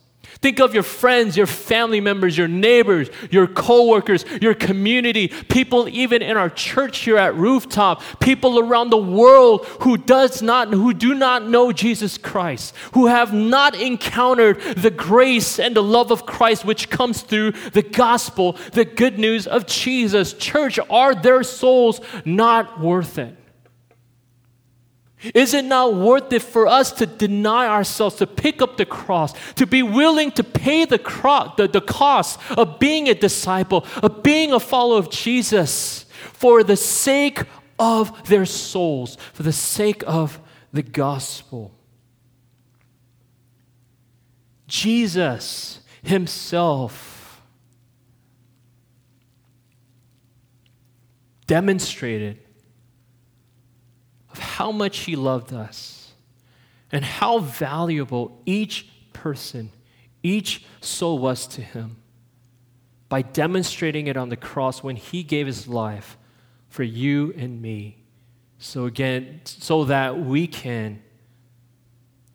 [0.43, 6.21] Think of your friends, your family members, your neighbors, your coworkers, your community, people even
[6.21, 11.13] in our church here at Rooftop, people around the world who does not who do
[11.13, 16.65] not know Jesus Christ, who have not encountered the grace and the love of Christ
[16.65, 20.33] which comes through the gospel, the good news of Jesus.
[20.33, 23.33] Church, are their souls not worth it?
[25.33, 29.33] Is it not worth it for us to deny ourselves, to pick up the cross,
[29.53, 34.21] to be willing to pay the, cro- the, the cost of being a disciple, of
[34.21, 37.43] being a follower of Jesus for the sake
[37.79, 40.41] of their souls, for the sake of
[40.73, 41.73] the gospel?
[44.67, 47.41] Jesus Himself
[51.47, 52.42] demonstrated
[54.53, 56.11] how much He loved us
[56.91, 59.71] and how valuable each person,
[60.21, 61.95] each soul was to Him
[63.09, 66.19] by demonstrating it on the cross when He gave His life
[66.69, 67.97] for you and me.
[68.59, 71.01] So, again, so that we can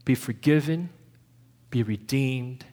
[0.05, 0.91] be forgiven,
[1.71, 2.65] be redeemed,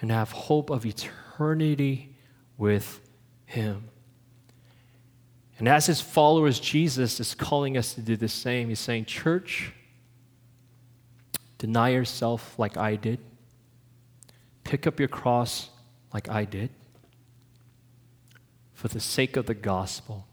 [0.00, 2.14] and have hope of eternity
[2.56, 3.00] with
[3.44, 3.88] Him.
[5.62, 8.68] And as his followers, Jesus is calling us to do the same.
[8.68, 9.70] He's saying, Church,
[11.58, 13.20] deny yourself like I did,
[14.64, 15.70] pick up your cross
[16.12, 16.70] like I did,
[18.74, 20.26] for the sake of the gospel,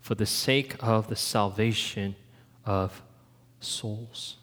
[0.00, 2.14] for the sake of the salvation
[2.64, 3.02] of
[3.58, 4.36] souls.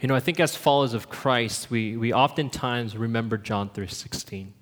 [0.00, 4.52] You know, I think as followers of Christ, we, we oftentimes remember John 3:16.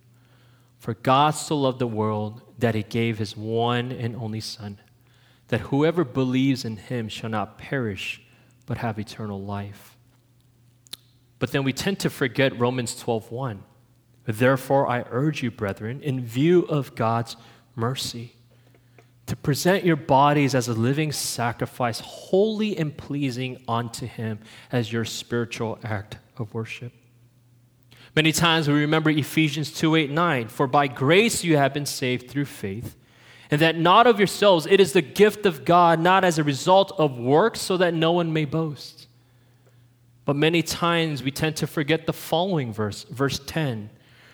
[0.80, 4.78] For God so loved the world that he gave his one and only Son,
[5.48, 8.22] that whoever believes in him shall not perish,
[8.66, 9.96] but have eternal life.
[11.38, 13.62] But then we tend to forget Romans 12:1.
[14.24, 17.36] Therefore I urge you, brethren, in view of God's
[17.74, 18.34] mercy,
[19.26, 24.38] to present your bodies as a living sacrifice, holy and pleasing unto him
[24.72, 26.92] as your spiritual act of worship.
[28.17, 30.49] Many times we remember Ephesians 2 8, 9.
[30.49, 32.97] For by grace you have been saved through faith,
[33.51, 36.93] and that not of yourselves, it is the gift of God, not as a result
[36.99, 39.07] of works, so that no one may boast.
[40.25, 43.91] But many times we tend to forget the following verse, verse 10.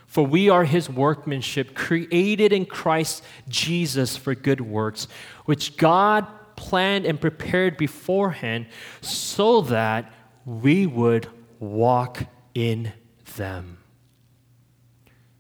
[0.07, 5.09] For we are his workmanship, created in Christ Jesus for good works,
[5.45, 8.67] which God planned and prepared beforehand
[9.01, 10.13] so that
[10.45, 11.27] we would
[11.59, 12.25] walk
[12.55, 12.93] in
[13.37, 13.79] them.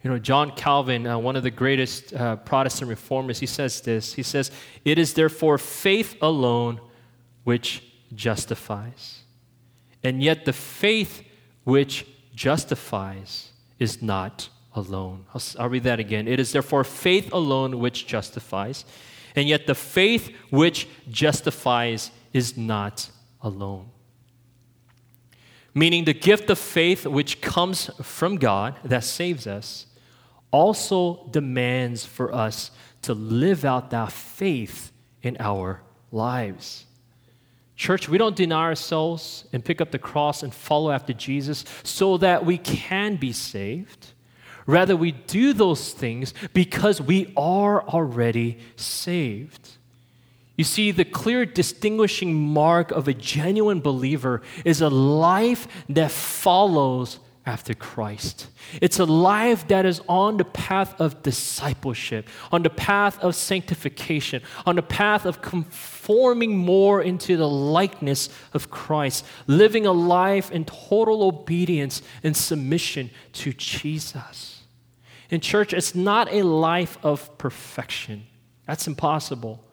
[0.02, 4.14] You know, John Calvin, uh, one of the greatest uh, Protestant reformers, he says this.
[4.14, 4.50] He says,
[4.84, 6.80] It is therefore faith alone
[7.44, 7.84] which
[8.14, 9.20] justifies.
[10.02, 11.22] And yet the faith
[11.62, 15.26] which justifies is not alone.
[15.32, 16.26] I'll, I'll read that again.
[16.26, 18.84] It is therefore faith alone which justifies.
[19.36, 23.08] And yet the faith which justifies is not
[23.40, 23.91] alone
[25.74, 29.86] meaning the gift of faith which comes from God that saves us,
[30.50, 32.70] also demands for us
[33.02, 34.92] to live out that faith
[35.22, 36.86] in our lives.
[37.74, 42.16] Church, we don't deny ourselves and pick up the cross and follow after Jesus so
[42.18, 44.12] that we can be saved.
[44.66, 49.70] Rather, we do those things because we are already saved.
[50.56, 57.18] You see, the clear distinguishing mark of a genuine believer is a life that follows
[57.44, 58.48] after Christ.
[58.80, 64.42] It's a life that is on the path of discipleship, on the path of sanctification,
[64.64, 70.66] on the path of conforming more into the likeness of Christ, living a life in
[70.66, 74.62] total obedience and submission to Jesus.
[75.30, 78.26] In church, it's not a life of perfection,
[78.66, 79.64] that's impossible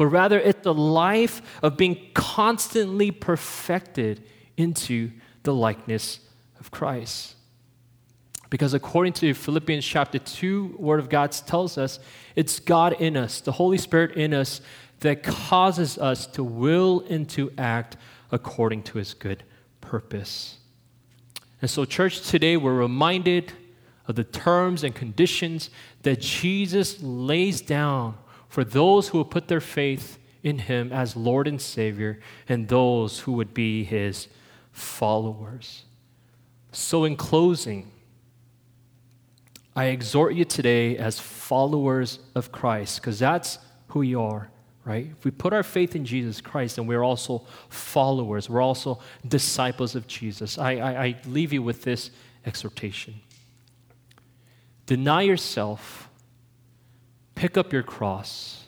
[0.00, 4.24] but rather it's a life of being constantly perfected
[4.56, 5.10] into
[5.42, 6.20] the likeness
[6.58, 7.34] of Christ.
[8.48, 12.00] Because according to Philippians chapter 2, Word of God tells us
[12.34, 14.62] it's God in us, the Holy Spirit in us,
[15.00, 17.98] that causes us to will and to act
[18.32, 19.42] according to his good
[19.82, 20.56] purpose.
[21.60, 23.52] And so, church, today we're reminded
[24.08, 25.68] of the terms and conditions
[26.04, 28.16] that Jesus lays down
[28.50, 33.20] for those who would put their faith in him as Lord and Savior and those
[33.20, 34.28] who would be his
[34.72, 35.84] followers.
[36.72, 37.90] So, in closing,
[39.74, 44.50] I exhort you today as followers of Christ, because that's who you are
[44.84, 45.08] right?
[45.16, 49.94] If we put our faith in Jesus Christ, then we're also followers, we're also disciples
[49.94, 50.58] of Jesus.
[50.58, 52.10] I, I, I leave you with this
[52.44, 53.20] exhortation
[54.86, 56.09] Deny yourself,
[57.40, 58.64] pick up your cross,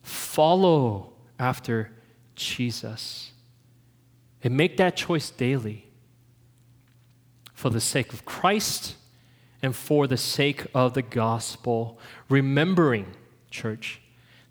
[0.00, 1.90] follow after
[2.34, 3.32] Jesus,
[4.42, 5.86] and make that choice daily
[7.52, 8.96] for the sake of Christ
[9.60, 11.98] and for the sake of the gospel,
[12.30, 13.04] remembering,
[13.50, 14.00] church,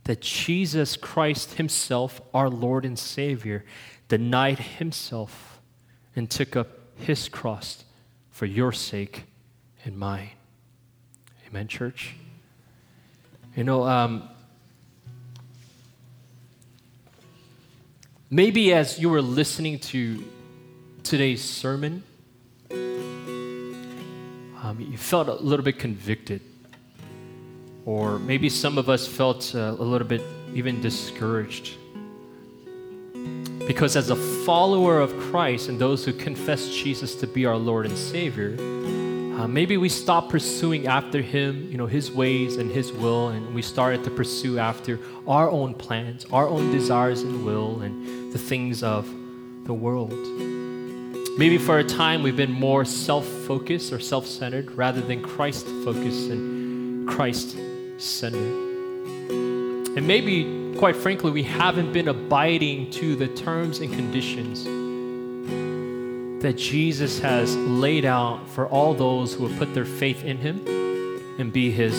[0.04, 3.66] that Jesus Christ Himself, our Lord and Savior,
[4.08, 5.60] denied Himself
[6.16, 7.84] and took up His cross
[8.30, 9.24] for your sake
[9.84, 10.30] and mine.
[11.48, 12.14] Amen, church?
[13.60, 14.30] You know, um,
[18.30, 20.24] maybe as you were listening to
[21.04, 22.02] today's sermon,
[22.72, 26.40] um, you felt a little bit convicted.
[27.84, 30.22] Or maybe some of us felt uh, a little bit
[30.54, 31.76] even discouraged.
[33.68, 37.88] Because as a follower of Christ and those who confess Jesus to be our Lord
[37.88, 38.56] and Savior,
[39.40, 43.56] uh, maybe we stopped pursuing after Him, you know, His ways and His will, and
[43.56, 48.38] we started to pursue after our own plans, our own desires and will, and the
[48.38, 49.08] things of
[49.64, 50.12] the world.
[51.38, 55.68] Maybe for a time we've been more self focused or self centered rather than Christ
[55.86, 57.56] focused and Christ
[57.98, 58.42] centered.
[59.96, 64.68] And maybe, quite frankly, we haven't been abiding to the terms and conditions
[66.42, 70.66] that Jesus has laid out for all those who have put their faith in Him
[71.38, 71.94] and be His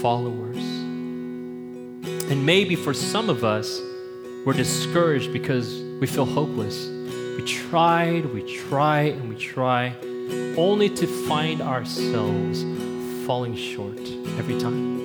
[0.00, 0.56] followers.
[2.30, 3.80] And maybe for some of us,
[4.46, 6.88] we're discouraged because we feel hopeless
[7.40, 9.96] we tried, we try, and we try,
[10.58, 12.62] only to find ourselves
[13.26, 13.98] falling short
[14.36, 15.00] every time.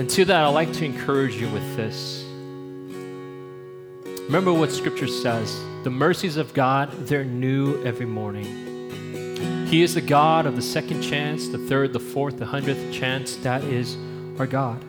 [0.00, 2.24] And to that, I'd like to encourage you with this.
[4.24, 9.66] Remember what Scripture says the mercies of God, they're new every morning.
[9.66, 13.36] He is the God of the second chance, the third, the fourth, the hundredth chance.
[13.36, 13.96] That is
[14.38, 14.84] our God.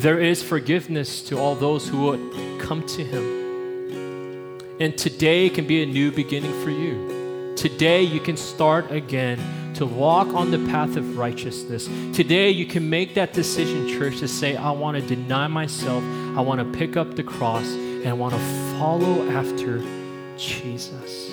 [0.00, 4.58] There is forgiveness to all those who would come to Him.
[4.80, 7.54] And today can be a new beginning for you.
[7.56, 9.38] Today you can start again
[9.74, 11.86] to walk on the path of righteousness.
[12.16, 16.02] Today you can make that decision, church, to say, I want to deny myself,
[16.36, 18.40] I want to pick up the cross, and I want to
[18.78, 19.78] follow after
[20.38, 21.30] Jesus.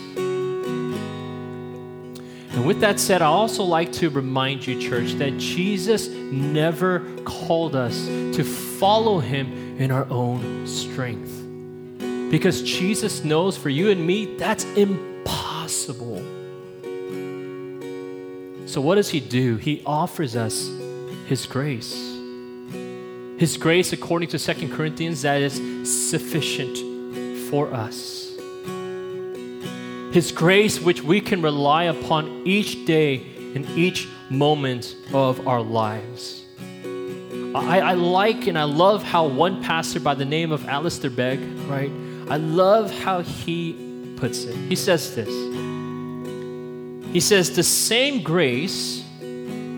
[2.54, 7.76] And with that said, I also like to remind you, church, that Jesus never called
[7.76, 11.32] us to follow him in our own strength.
[12.30, 16.24] Because Jesus knows for you and me, that's impossible.
[18.66, 19.58] So, what does He do?
[19.58, 20.68] He offers us
[21.28, 21.94] His grace.
[23.38, 25.62] His grace, according to Second Corinthians, that is
[26.10, 26.76] sufficient
[27.52, 28.33] for us.
[30.14, 33.16] His grace, which we can rely upon each day
[33.56, 36.46] and each moment of our lives.
[37.56, 41.40] I, I, like and I love how one pastor by the name of Alistair Begg,
[41.68, 41.90] right,
[42.30, 44.56] I love how he puts it.
[44.56, 45.28] He says this
[47.12, 49.04] He says, The same grace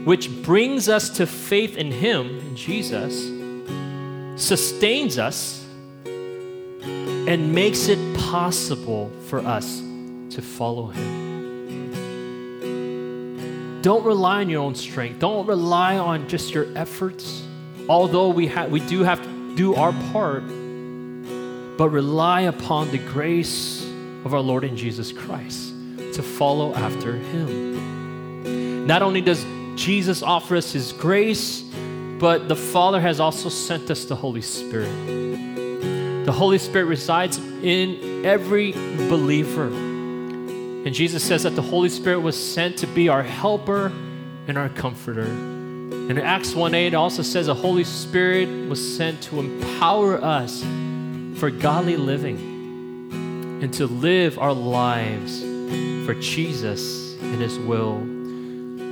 [0.03, 3.15] which brings us to faith in Him, in Jesus,
[4.35, 5.65] sustains us
[6.05, 9.81] and makes it possible for us
[10.31, 11.25] to follow Him.
[13.81, 15.19] Don't rely on your own strength.
[15.19, 17.43] Don't rely on just your efforts.
[17.87, 20.41] Although we, ha- we do have to do our part,
[21.77, 23.85] but rely upon the grace
[24.25, 25.73] of our Lord and Jesus Christ
[26.13, 28.87] to follow after Him.
[28.87, 29.45] Not only does
[29.75, 31.61] Jesus offer us His grace,
[32.17, 36.25] but the Father has also sent us the Holy Spirit.
[36.25, 39.94] The Holy Spirit resides in every believer.
[40.85, 43.91] And Jesus says that the Holy Spirit was sent to be our helper
[44.47, 45.25] and our comforter.
[45.25, 50.61] And Acts 1 8, it also says the Holy Spirit was sent to empower us
[51.39, 52.37] for godly living
[53.63, 55.41] and to live our lives
[56.05, 57.99] for Jesus and His will.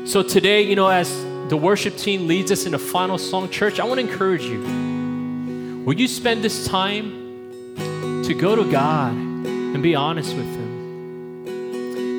[0.08, 1.16] So today, you know, as
[1.50, 5.84] the worship team leads us in the final song, church, I want to encourage you.
[5.86, 10.73] Will you spend this time to go to God and be honest with Him?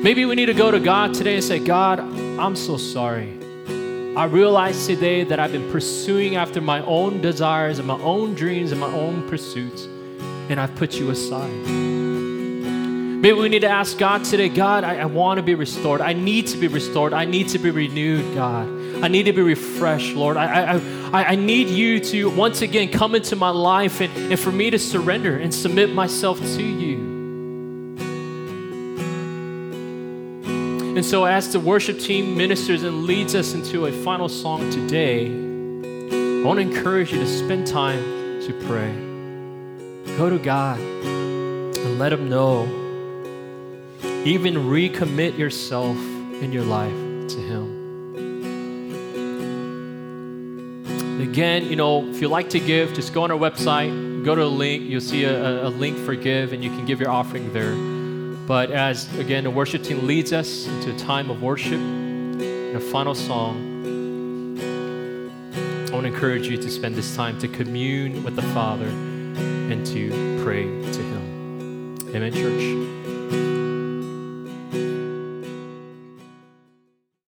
[0.05, 3.39] Maybe we need to go to God today and say, God, I'm so sorry.
[4.15, 8.71] I realize today that I've been pursuing after my own desires and my own dreams
[8.71, 9.85] and my own pursuits
[10.47, 11.49] and I've put you aside.
[11.49, 16.01] Maybe we need to ask God today God, I, I want to be restored.
[16.01, 17.11] I need to be restored.
[17.11, 18.67] I need to be renewed, God.
[19.03, 20.37] I need to be refreshed, Lord.
[20.37, 20.75] I,
[21.13, 24.69] I, I, need you to once again come into my life and, and for me
[24.69, 27.14] to surrender and submit myself to you.
[30.95, 35.27] And so, as the worship team ministers and leads us into a final song today,
[35.27, 37.99] I want to encourage you to spend time
[38.41, 38.93] to pray.
[40.17, 42.83] Go to God and let Him know
[44.25, 45.95] even recommit yourself
[46.41, 46.91] in your life
[47.27, 47.75] to Him.
[51.21, 54.43] Again, you know, if you like to give, just go on our website, go to
[54.43, 57.53] a link, you'll see a, a link for give, and you can give your offering
[57.53, 57.94] there.
[58.47, 62.79] But as, again, the worship team leads us into a time of worship and a
[62.79, 63.73] final song,
[65.87, 69.85] I want to encourage you to spend this time to commune with the Father and
[69.87, 71.97] to pray to Him.
[72.13, 73.04] Amen, church.